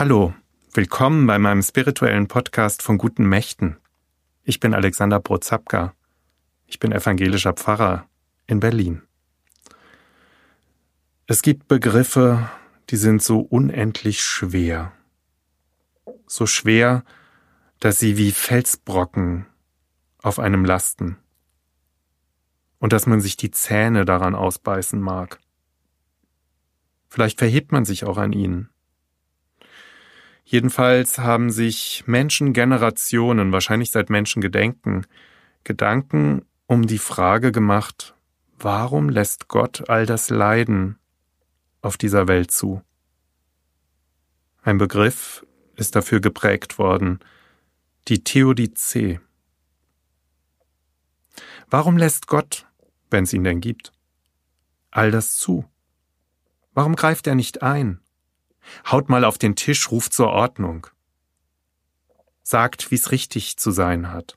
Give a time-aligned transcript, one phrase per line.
[0.00, 0.32] Hallo,
[0.72, 3.76] willkommen bei meinem spirituellen Podcast von guten Mächten.
[4.44, 5.94] Ich bin Alexander Brozapka.
[6.66, 8.08] Ich bin evangelischer Pfarrer
[8.46, 9.02] in Berlin.
[11.26, 12.48] Es gibt Begriffe,
[12.88, 14.92] die sind so unendlich schwer.
[16.26, 17.04] So schwer,
[17.78, 19.44] dass sie wie Felsbrocken
[20.22, 21.18] auf einem lasten.
[22.78, 25.40] Und dass man sich die Zähne daran ausbeißen mag.
[27.10, 28.70] Vielleicht verhebt man sich auch an ihnen.
[30.50, 35.06] Jedenfalls haben sich Menschengenerationen, wahrscheinlich seit Menschengedenken,
[35.62, 38.16] Gedanken um die Frage gemacht,
[38.58, 40.98] warum lässt Gott all das Leiden
[41.82, 42.82] auf dieser Welt zu?
[44.62, 47.20] Ein Begriff ist dafür geprägt worden,
[48.08, 49.20] die Theodizee.
[51.68, 52.66] Warum lässt Gott,
[53.08, 53.92] wenn es ihn denn gibt,
[54.90, 55.64] all das zu?
[56.74, 58.00] Warum greift er nicht ein?
[58.90, 60.86] Haut mal auf den Tisch, ruft zur Ordnung.
[62.42, 64.36] Sagt, wie's richtig zu sein hat.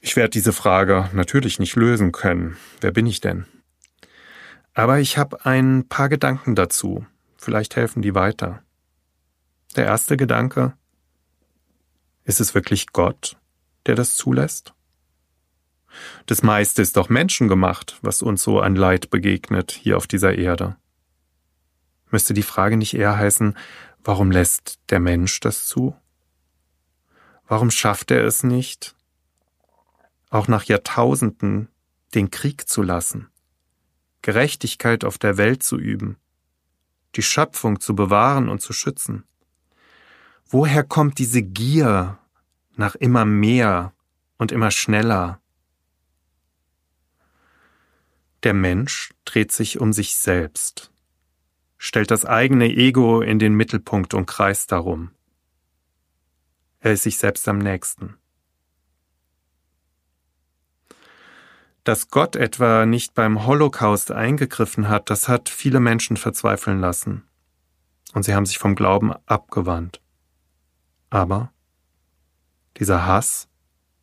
[0.00, 2.56] Ich werde diese Frage natürlich nicht lösen können.
[2.80, 3.46] Wer bin ich denn?
[4.72, 7.06] Aber ich habe ein paar Gedanken dazu.
[7.36, 8.62] Vielleicht helfen die weiter.
[9.74, 10.74] Der erste Gedanke,
[12.24, 13.36] ist es wirklich Gott,
[13.86, 14.75] der das zulässt?
[16.26, 20.76] Das meiste ist doch menschengemacht, was uns so an Leid begegnet hier auf dieser Erde.
[22.10, 23.56] Müsste die Frage nicht eher heißen,
[24.02, 25.96] warum lässt der Mensch das zu?
[27.48, 28.96] Warum schafft er es nicht,
[30.30, 31.68] auch nach Jahrtausenden
[32.14, 33.28] den Krieg zu lassen,
[34.22, 36.16] Gerechtigkeit auf der Welt zu üben,
[37.14, 39.24] die Schöpfung zu bewahren und zu schützen?
[40.48, 42.18] Woher kommt diese Gier
[42.76, 43.92] nach immer mehr
[44.38, 45.40] und immer schneller
[48.42, 50.92] der Mensch dreht sich um sich selbst,
[51.78, 55.10] stellt das eigene Ego in den Mittelpunkt und kreist darum.
[56.80, 58.16] Er ist sich selbst am nächsten.
[61.86, 67.22] Dass Gott etwa nicht beim Holocaust eingegriffen hat, das hat viele Menschen verzweifeln lassen.
[68.12, 70.00] Und sie haben sich vom Glauben abgewandt.
[71.10, 71.52] Aber
[72.78, 73.48] dieser Hass,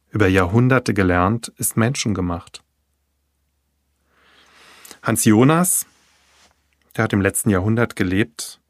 [0.09, 2.62] über Jahrhunderte gelernt, ist menschengemacht.
[5.03, 5.85] Hans Jonas,
[6.95, 8.61] der hat im letzten Jahrhundert gelebt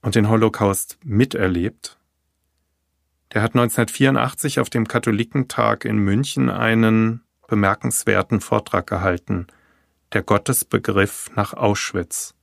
[0.00, 1.98] und den Holocaust miterlebt.
[3.34, 9.46] Der hat 1984 auf dem Katholikentag in München einen bemerkenswerten Vortrag gehalten,
[10.14, 12.34] der Gottesbegriff nach Auschwitz.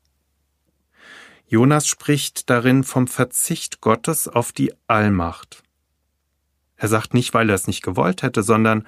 [1.48, 5.64] Jonas spricht darin vom Verzicht Gottes auf die Allmacht.
[6.76, 8.86] Er sagt nicht, weil er es nicht gewollt hätte, sondern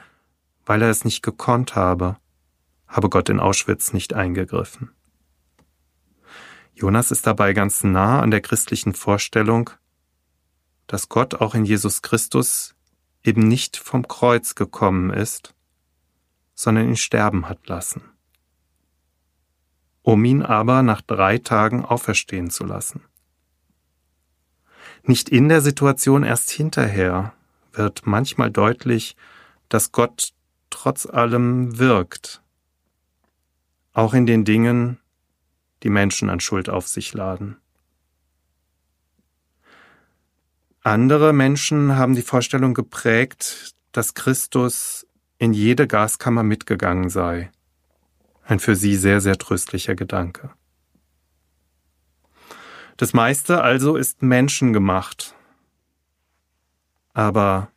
[0.64, 2.18] weil er es nicht gekonnt habe
[2.92, 4.92] habe Gott in Auschwitz nicht eingegriffen.
[6.74, 9.72] Jonas ist dabei ganz nah an der christlichen Vorstellung,
[10.88, 12.76] dass Gott auch in Jesus Christus
[13.24, 15.54] eben nicht vom Kreuz gekommen ist,
[16.54, 18.04] sondern ihn sterben hat lassen,
[20.02, 23.02] um ihn aber nach drei Tagen auferstehen zu lassen.
[25.04, 27.34] Nicht in der Situation, erst hinterher
[27.74, 29.16] wird manchmal deutlich,
[29.70, 30.34] dass Gott
[30.70, 32.41] trotz allem wirkt,
[33.94, 35.00] auch in den Dingen,
[35.84, 37.58] die Menschen an Schuld auf sich laden.
[40.84, 45.06] Andere Menschen haben die Vorstellung geprägt, dass Christus
[45.38, 47.52] in jede Gaskammer mitgegangen sei.
[48.44, 50.52] Ein für sie sehr, sehr tröstlicher Gedanke.
[52.98, 55.36] Das meiste also ist menschengemacht.
[57.14, 57.70] Aber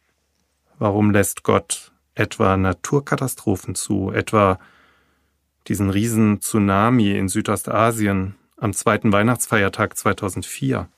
[0.79, 4.59] warum lässt Gott etwa Naturkatastrophen zu, etwa
[5.69, 10.89] diesen riesen Tsunami in Südostasien am zweiten Weihnachtsfeiertag 2004.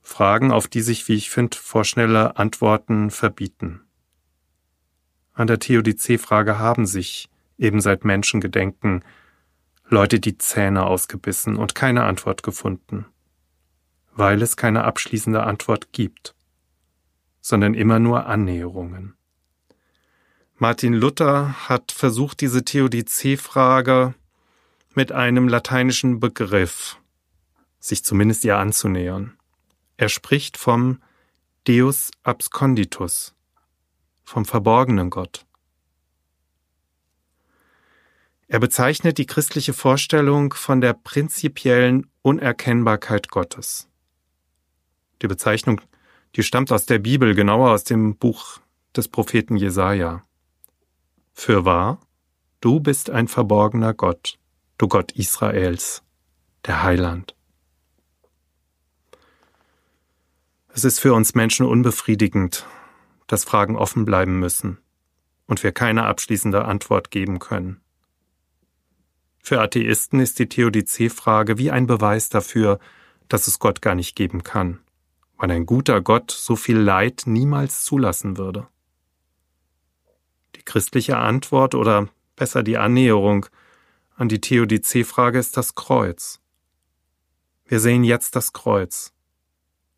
[0.00, 3.80] Fragen, auf die sich, wie ich finde, vorschnelle Antworten verbieten.
[5.32, 9.04] An der Theodizee-Frage haben sich eben seit Menschengedenken
[9.88, 13.06] Leute die Zähne ausgebissen und keine Antwort gefunden,
[14.14, 16.34] weil es keine abschließende Antwort gibt,
[17.40, 19.14] sondern immer nur Annäherungen.
[20.62, 24.14] Martin Luther hat versucht, diese Theodizee-Frage
[24.94, 27.00] mit einem lateinischen Begriff
[27.80, 29.36] sich zumindest ihr anzunähern.
[29.96, 31.02] Er spricht vom
[31.66, 33.34] Deus absconditus,
[34.22, 35.44] vom verborgenen Gott.
[38.46, 43.88] Er bezeichnet die christliche Vorstellung von der prinzipiellen Unerkennbarkeit Gottes.
[45.22, 45.80] Die Bezeichnung,
[46.36, 48.60] die stammt aus der Bibel, genauer aus dem Buch
[48.94, 50.24] des Propheten Jesaja.
[51.32, 52.00] Fürwahr,
[52.60, 54.38] du bist ein verborgener Gott,
[54.78, 56.02] du Gott Israels,
[56.66, 57.34] der Heiland.
[60.68, 62.66] Es ist für uns Menschen unbefriedigend,
[63.26, 64.78] dass Fragen offen bleiben müssen
[65.46, 67.80] und wir keine abschließende Antwort geben können.
[69.42, 72.78] Für Atheisten ist die Theodizee-Frage wie ein Beweis dafür,
[73.28, 74.80] dass es Gott gar nicht geben kann,
[75.36, 78.68] weil ein guter Gott so viel Leid niemals zulassen würde.
[80.62, 83.46] Die christliche Antwort oder besser die Annäherung
[84.14, 86.38] an die Theodizee-Frage ist das Kreuz.
[87.64, 89.12] Wir sehen jetzt das Kreuz,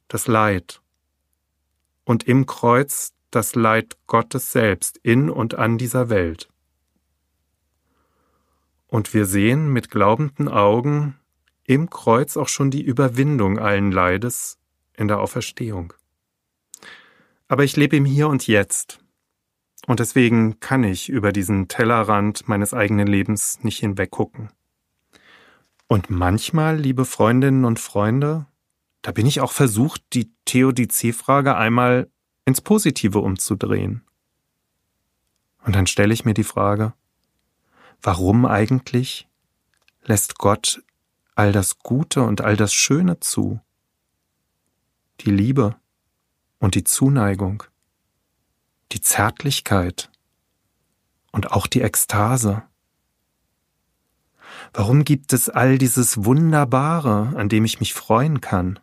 [0.09, 0.81] das Leid
[2.05, 6.49] und im Kreuz das Leid Gottes selbst in und an dieser Welt.
[8.87, 11.21] Und wir sehen mit glaubenden Augen
[11.65, 14.59] im Kreuz auch schon die Überwindung allen Leides
[14.97, 15.93] in der Auferstehung.
[17.49, 19.04] Aber ich lebe im Hier und Jetzt.
[19.87, 24.51] Und deswegen kann ich über diesen Tellerrand meines eigenen Lebens nicht hinweggucken.
[25.89, 28.47] Und manchmal, liebe Freundinnen und Freunde,
[29.03, 32.11] da bin ich auch versucht, die Theodizee-Frage einmal
[32.47, 34.03] ins Positive umzudrehen.
[35.65, 36.95] Und dann stelle ich mir die Frage,
[38.03, 39.29] warum eigentlich
[40.03, 40.83] lässt Gott
[41.35, 43.61] all das Gute und all das Schöne zu?
[45.21, 45.77] Die Liebe
[46.59, 47.63] und die Zuneigung,
[48.93, 50.11] die Zärtlichkeit
[51.33, 52.63] und auch die Ekstase.
[54.73, 58.79] Warum gibt es all dieses Wunderbare, an dem ich mich freuen kann?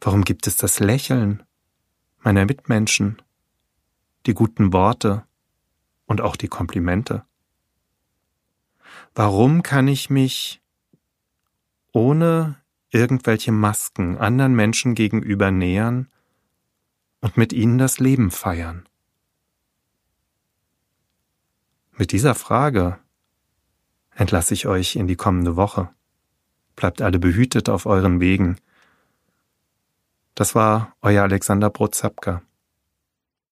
[0.00, 1.42] Warum gibt es das Lächeln
[2.20, 3.20] meiner Mitmenschen,
[4.26, 5.24] die guten Worte
[6.06, 7.24] und auch die Komplimente?
[9.14, 10.62] Warum kann ich mich
[11.92, 12.56] ohne
[12.90, 16.08] irgendwelche Masken anderen Menschen gegenüber nähern
[17.20, 18.88] und mit ihnen das Leben feiern?
[21.96, 22.98] Mit dieser Frage
[24.14, 25.90] entlasse ich euch in die kommende Woche.
[26.76, 28.56] Bleibt alle behütet auf euren Wegen.
[30.34, 32.42] Das war euer Alexander Brotzapka.